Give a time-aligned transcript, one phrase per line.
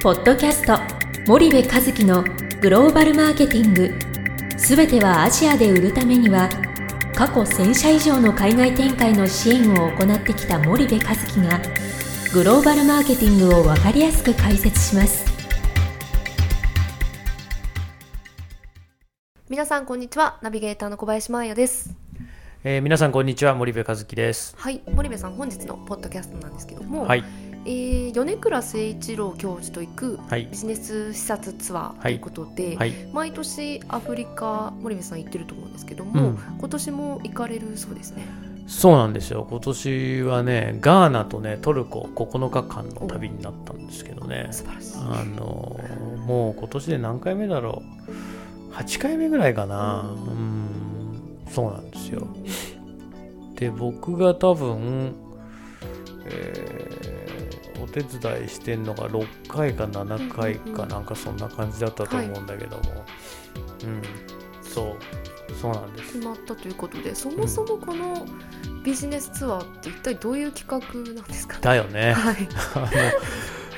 [0.00, 0.78] ポッドキャスト
[1.26, 2.22] 森部和樹の
[2.60, 3.92] グローバルマーケティング。
[4.56, 6.48] すべてはアジアで売るためには
[7.16, 11.60] 過去1000社以上の海外展開の支援を行ってきた森部和樹が
[12.32, 15.26] グローバルマーケティングを分かりやすく解説します。
[19.50, 21.92] 皆さんこんにちはナビゲーターの小林真彩です。
[22.62, 24.54] えー、皆さんこんにちは森部和樹です。
[24.56, 27.24] はい森部さん本日のポッドキャストなんですけども、はい
[27.68, 30.46] えー、米倉誠一郎教授と行くはい。
[30.46, 32.94] ビジネス視察ツアーということで、はい。
[33.12, 36.38] 毎年アフリカ森部さん行ってると思うんですけども、うん。
[36.58, 38.26] 今年も行かれるそうですね。
[38.66, 39.46] そうなんですよ。
[39.50, 44.48] 今年はねガーナとねトルコ9日間の旅になったんですけどね。
[44.50, 44.96] 素晴らしい。
[44.96, 47.82] あのーもう今年で何回目だろ
[48.70, 48.74] う。
[48.74, 50.10] 8回目ぐらいかな。
[50.14, 51.46] ううん。
[51.50, 52.26] そうなんですよ。
[53.56, 55.14] で僕が多分、
[56.26, 56.67] え
[58.02, 62.82] 手伝いしてんのが6回か7回かなんかそんな感じだったと思うんだけども、
[63.84, 64.02] うん。
[64.62, 65.54] そう。
[65.60, 66.12] そうなんです。
[66.14, 68.26] 決まったということでそもそもこの
[68.84, 71.58] ビジネスツアーって一体どういう企画なんですか？
[71.60, 72.12] だよね。
[72.12, 72.48] はい。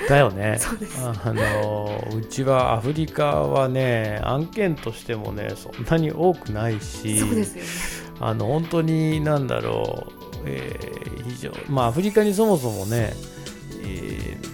[0.09, 0.59] だよね。
[1.25, 8.17] あのうちはアフリカはね案件としてもねそんなに多くないしそうですよね。
[8.21, 13.40] あの本当になんだろう、えー非常まあアフリカにそもそもね、えー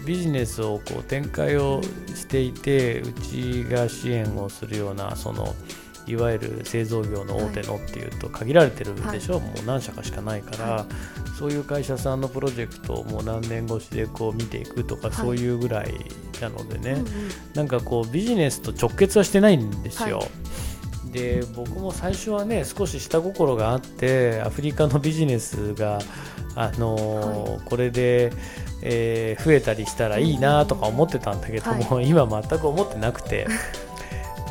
[0.07, 1.81] ビジネスをこう展開を
[2.15, 5.55] していてうちが支援をするようなその
[6.07, 10.87] いわゆる製造業の大手のっていうと限られてるでしょ、もう何社かしかないから、は
[11.37, 15.95] そういう会社さんのプロジェクトをもう何年越しでこう見ていくとか、はいそういうぐらい
[16.41, 17.07] なのでね、うんうん。
[17.55, 20.23] なんかこうビジネスと直結はしてないんですよ。
[21.07, 25.99] はで僕も最初はね少し下心があってアフリカのビジネスが、
[26.55, 28.33] あのーこれで、
[28.83, 33.47] えー増えたりしたらいいなとか思ってたんだけども、 今全く思ってなくて。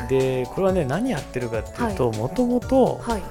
[0.10, 3.24] でこれはね何やってるかっていうともともとはい。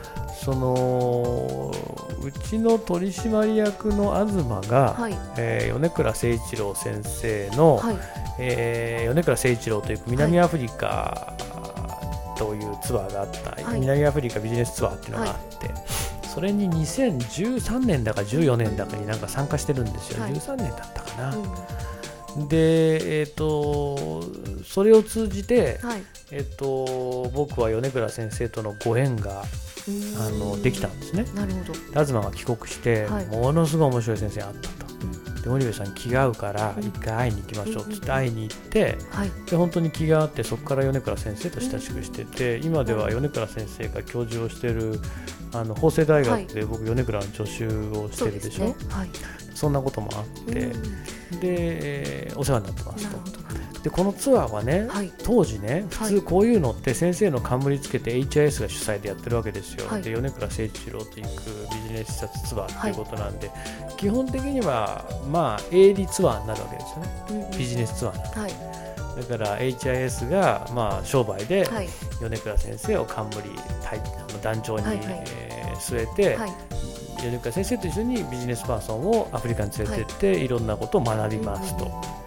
[0.45, 1.73] その
[2.21, 5.17] うちの取締役の東が、はい。
[5.37, 7.97] えー米倉誠一郎先生の、はい。
[8.39, 11.35] えー米倉誠一郎という南アフリカ
[12.37, 13.81] というツアーがあった、はい。
[13.81, 15.71] 南アフリカビジネスツアーっていうのがあって、
[16.35, 20.33] それに2013年だか14年だかになんか参加してるんですよ、はい。
[20.33, 21.37] 13年だったかな、
[22.37, 22.49] うん。
[22.49, 24.23] でえっ、と
[24.65, 26.03] それを通じて、はい。
[26.31, 31.25] えっと僕は米倉先生とのご縁があのできたんですね。
[31.35, 31.75] なるほど。
[31.91, 33.27] 東が帰国して、はい。
[33.27, 34.95] ものすごい面白い先生に会ったと。
[35.45, 36.85] で森部さん気が合うからうん。
[36.85, 39.31] 一回会いに行きましょうっつっうんて会いに行ってはい。
[39.47, 44.99] で本当に気があってそこから米倉先生と親しくしてて今では米倉先生が教授をしてる
[45.53, 49.11] あの法政大学で僕米倉の助手をしてるでしょ、はい。
[49.55, 50.61] そんなこともあって
[51.33, 51.41] うん。
[51.41, 53.17] で、えーお世話になってますと。
[53.19, 53.55] なるほど。
[53.55, 55.13] なるでこのツアーはねはい。
[55.23, 56.15] 当時ね普はい。
[56.15, 60.03] 通こういうのって先生の冠つけて HIS が主催でやってるわけですよ、はい。
[60.03, 63.51] で米倉誠一郎と行くビジネス視察ツアーっていうことなんで、
[63.99, 67.09] 基本的にはまあ営利ツアーになるわけですよね。
[67.29, 68.53] うんうんビジネスツアーになるはい。
[69.29, 71.89] だから HIS がまあ商売ではい。
[72.23, 73.51] 米倉先生を冠
[74.43, 74.85] 団長に、
[75.79, 76.53] 据えて、はい。
[77.23, 82.24] 米倉先生と一緒にビジネスパーソンをアフリカに連れてって、い、ろんなことを学びますと。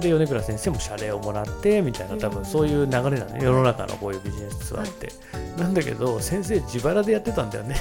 [0.00, 3.40] で米倉先生も謝礼をもらってみたいな多分そういう流れなのね。
[3.42, 5.10] 世の中のこういうビジネスツアーって、
[5.58, 7.76] なんだけど先生自腹でやってたんだよね。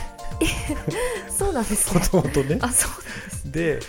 [1.30, 2.08] そうなんですもね。
[2.10, 2.60] ともとね。
[2.62, 3.86] あそうです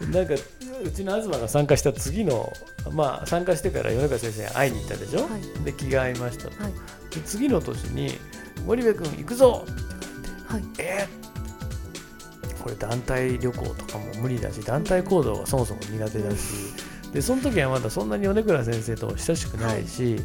[0.00, 2.52] でなんかうちの東が参加した次の
[2.90, 5.64] まあ参加してから米倉先生に会いに行ったでしょ、はい。
[5.64, 6.72] で気が合いましたと、はい。
[7.14, 8.18] で次の年に
[8.66, 9.64] 「森部君行くぞ!」
[10.48, 10.64] はい。
[10.78, 11.24] えー
[12.64, 16.36] これ団体旅行とかも無理だし団体行動がそもそも苦手だし
[17.14, 20.16] でその時はまだそんなに米倉先生とも親しくないし、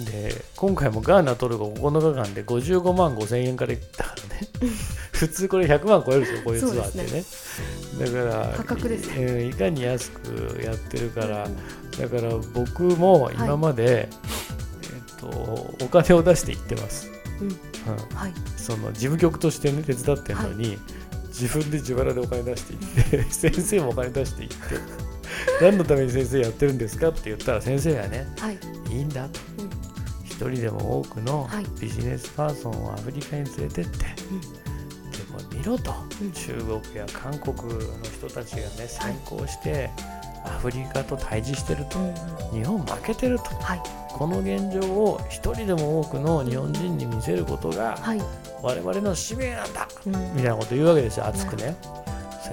[0.06, 4.48] で今回もガーナトルコ9日間で55万5千円からいったからね
[5.18, 7.14] 普通これ100万超えるでしょこういうツアーってそ
[7.98, 8.14] うね。
[8.14, 9.08] だから破格です。
[9.08, 11.56] ねえーいかに安くやってるから、うん。
[11.92, 15.28] だから僕も今まで、えっと
[15.82, 17.10] お金を出して行ってます、
[17.42, 17.48] うん。
[17.48, 17.56] うん、
[18.16, 18.34] はい。
[18.58, 20.78] その事務局としてね手伝ってるのに、
[21.30, 24.56] 自分で自腹でお金出していって 先生もお金出していって
[25.62, 28.60] 何のために先生やってるんですかって言ったら先生がねはい。
[28.90, 29.40] いいんだと。
[29.60, 29.70] うん。
[30.24, 31.66] 一人でも多くのはい。
[31.80, 34.06] ビジネスパーソンをアフリカに連れてって、で
[35.30, 39.90] も見ろと、うん中国や韓国の人たちがね先行して、
[40.46, 42.00] アフリカと対峙してると。
[42.00, 42.14] うんうん。
[42.60, 43.44] 日本負けてると。
[43.56, 43.82] はい。
[44.10, 48.22] この現状を一人でも多くの日本人に見せることがはい。
[48.64, 50.12] 我々の使命なんだうん。
[50.34, 51.76] みたいなこと言うわけですよ熱くね。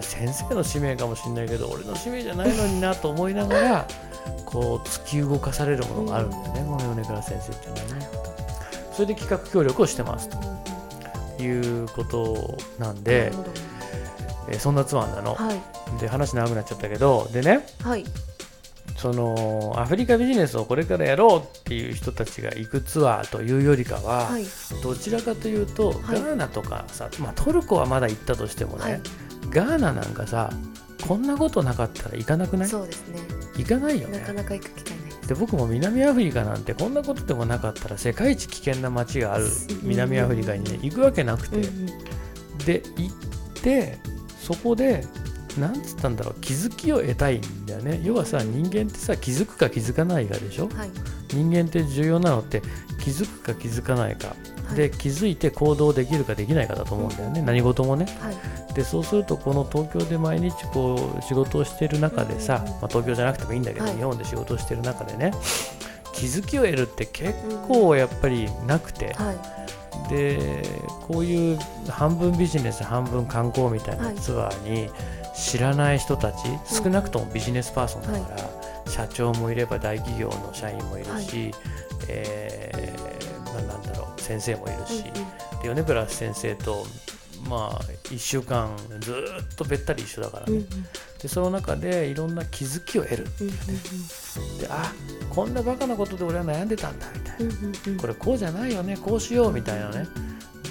[0.01, 3.87] 先生の使命かもしれないけど俺の使命じゃないのになと思いながら
[4.45, 8.09] こう突き動かされるものがあるんだよね、この米倉先生っていうのはね。
[8.93, 10.37] それで企画協力をしてますと
[11.41, 11.47] い
[11.85, 13.33] うことなんで
[14.49, 15.35] えーそんなツアーなの。
[15.35, 15.61] はい。
[16.01, 18.05] で話長くなっちゃったけどでねはい。
[18.97, 24.45] そのアフリカビジネスをこれからやろうっていう人たちが行くツアーというよりかは、はい。
[24.83, 25.99] どちらかというと、はい。
[25.99, 29.01] ガーナとかさ、まあ、トルコはまだ行ったとしてもね、はい。
[29.51, 30.51] ガーナなんかさ
[31.07, 32.69] こんなことなかったら行かなくない？
[32.69, 33.19] そうですね。
[33.57, 34.21] 行かないよね。
[34.21, 39.47] なかなか行く機会で僕も南アフリカなんてこんなことでもなかったら世界一危険な街がある
[39.83, 41.63] 南アフリカにね行くわけなくて、
[42.67, 43.99] で行って
[44.41, 45.05] そこで
[45.59, 48.01] なんつったんだろう気づきを得たいんだよね。
[48.05, 50.69] 要はさ人間ってさ気づくか気づかないかでしょ？
[50.69, 50.91] はい。
[51.29, 52.61] 人間って重要なのって
[53.01, 58.07] 気づくか気づかないか、はいで気づいて行動できるかできないかだと思うんだよね、何事もね。
[58.21, 58.75] はい。
[58.75, 63.97] でそうするとこの東京で毎日こう仕事をしている中でさ、まあ、東京じゃなくてもいいんだけど、はい。
[63.97, 65.33] 日本で仕事をしている中でね
[66.13, 67.35] 気づきを得るって結
[67.69, 69.37] 構やっぱりなくて、はい。
[70.09, 70.63] で
[71.07, 71.59] こういう
[71.89, 74.15] 半分ビジネス半分観光みたいはない。
[74.17, 74.91] ツアーに
[75.37, 81.53] 知らない人たち、少なくともビジネスパーソンだから、社長もいれば大企業の社員もいるし、
[82.09, 83.14] えー
[84.25, 85.05] 先生もいるし、
[85.63, 86.87] で米倉先生と
[87.49, 90.67] まあ1週間ずーっとべったり一緒だからね、うんうん。
[91.21, 93.49] でその中でいろんな気づきを得るうん
[94.59, 94.93] であ
[95.29, 97.45] こんなバカなことで俺は悩んでたんだみたいな。
[97.45, 97.97] うんうんうん。
[97.99, 100.07] これこうじゃないよねこうしようみたいなね。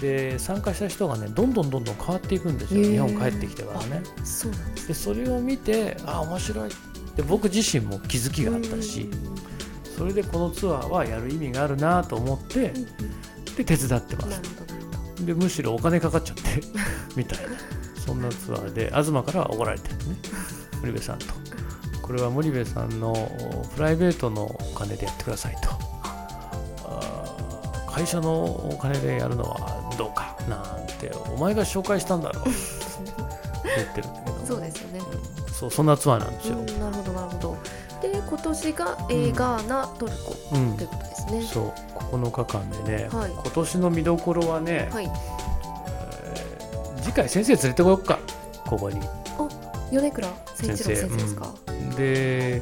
[0.01, 2.91] で参加した人がねどんどんどんどん変わっていくんですよへー。
[2.91, 4.01] 日本帰ってきてからね。
[4.21, 4.49] あそ
[4.87, 6.69] でそれを見てあ面白い。
[7.15, 9.35] で僕自身も気づきがあったしうんうん。
[9.95, 12.87] それでこのツアーはやる意味があるなと思ってうんうん
[13.55, 14.41] で手伝ってます。
[15.25, 16.43] でむしろお金かかっちゃって
[17.15, 17.51] みたいな。
[18.05, 20.17] そんなツアーで東からは怒られてるね。
[20.81, 21.25] 森部さんと。
[22.01, 23.13] これは森部さんの
[23.75, 25.69] プライベートのお金でやってくださいと。
[27.89, 32.59] 会社のお金でやるのはどうかなんてお前が紹介したんだろうって
[33.77, 34.45] 言ってるんだけど。
[34.45, 34.92] そうですよね。
[34.92, 34.92] うん
[35.63, 37.57] そうそんなツアーなんですよ、うんなるほどなるほど。
[38.01, 40.35] で今年が、えーうんガーナトルコ。
[40.53, 40.75] うん。
[40.75, 41.41] ということですね。
[41.41, 41.73] そう
[42.15, 43.31] 9日間でね、はい。
[43.31, 45.05] 今年の見どころはね、はい。
[45.05, 48.19] えー次回先生連れてこようか。
[48.65, 48.99] ここに。
[49.91, 51.53] 米倉誠一郎先生ですか、
[51.95, 52.61] で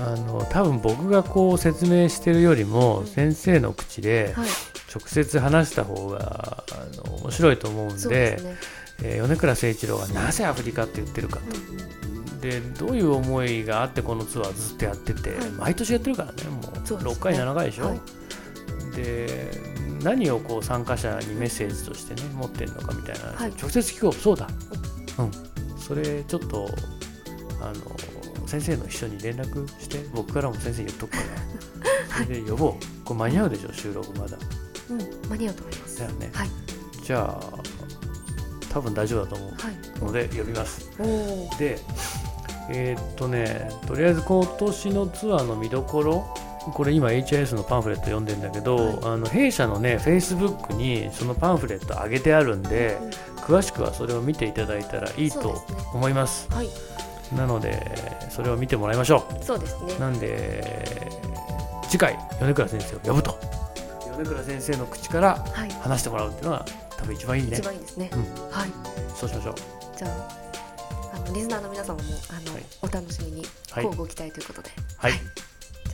[0.00, 4.48] あの多分僕がこう説明してるよりも先生の口ではい。
[4.94, 8.56] 直接話した方があの面白いと思うんでですね。
[9.04, 11.42] えー米倉誠一郎がなぜアフリカって言ってるかと。
[11.44, 12.11] うん
[12.42, 15.50] でどういう思いがあってこのツアーずっとやってて、はい。
[15.50, 16.62] 毎年やってるからねもう。
[16.84, 17.14] そうですね。
[17.14, 18.00] 6回7回でしょ、はい。
[18.96, 19.50] で
[20.02, 23.52] 何をこう参加者にメッセージとしてね持ってるのかみたいな、はい。
[23.52, 24.48] 直接聞こうそうだ。
[25.18, 25.30] うん。
[25.78, 26.68] それちょっと
[27.60, 31.22] あの先生の一緒に連絡して僕からも先生に言っとくから。
[32.26, 33.04] それで呼ぼう。
[33.04, 34.36] これ間に合うでしょ収録まだ。
[34.90, 34.98] うん。
[35.30, 35.98] 間に合うと思います。
[36.00, 36.30] だよね。
[36.34, 36.50] はい。
[37.04, 37.58] じゃあ
[38.72, 39.76] 多分大丈夫だと思はい。
[40.00, 40.90] うので呼びます。
[41.58, 41.78] で
[42.74, 46.26] えーっとねとりあえず今年のツアーの見どころ
[46.72, 48.98] これ今 HIS のパンフレット読んでんだけど、はい。
[49.02, 52.98] あの弊社のね Facebook にそのパンフレット上げてあるんで
[53.38, 56.48] 詳しくはそれを見ていただいたらいいと思います。
[56.52, 56.68] はい。
[57.36, 57.82] なので
[58.30, 59.94] それを見てもらいましょそうですね。
[59.94, 61.10] うなんで
[61.88, 63.38] 次回米倉先生を呼ぶと。
[64.16, 65.70] 米倉先生の口からはい。
[65.70, 66.64] 話してもらうっていうのが
[66.96, 67.56] 多分一番いいね。
[67.58, 68.20] 一番いいですね、うん。
[68.50, 68.70] はい。
[69.16, 69.54] そうしましょう。
[69.96, 70.41] じゃあ
[71.12, 72.64] あのリスナーの皆様もあの、はい。
[72.82, 73.84] お楽しみにはい。
[73.84, 75.12] 交互期待ということで、はい。
[75.12, 75.18] じ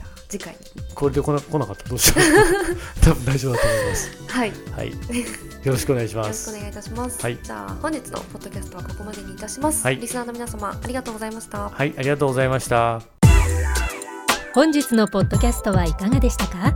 [0.01, 0.59] ゃあ次回に。
[0.95, 3.01] これで来な来なかったらどうしよう。
[3.03, 4.09] 多分大丈夫だと思います。
[4.27, 4.49] はい。
[4.49, 4.89] よはい。
[4.89, 4.95] よ
[5.73, 6.51] ろしくお願いします。
[6.51, 7.39] ろしくお願いいたします、はい。
[7.43, 9.97] じゃあ本日のポッドキャストはここまでにいたします、はい。
[9.97, 11.69] リスナーの皆様ありがとうございました。
[11.69, 13.01] はいありがとうございました。
[14.55, 16.73] 本日のポッドキャストはいかがでしたか？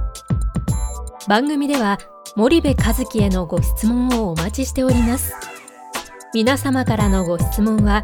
[1.28, 1.98] 番組では
[2.36, 5.34] 森部和樹へのご質問をお待ちしております。
[6.34, 8.04] 皆様からのご質問は